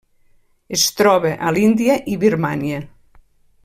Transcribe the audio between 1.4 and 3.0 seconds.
a l'Índia i Birmània.